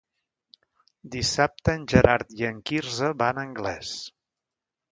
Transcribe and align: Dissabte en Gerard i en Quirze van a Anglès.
Dissabte 1.15 1.75
en 1.79 1.85
Gerard 1.93 2.35
i 2.39 2.47
en 2.49 2.59
Quirze 2.71 3.13
van 3.23 3.43
a 3.43 3.47
Anglès. 3.51 3.95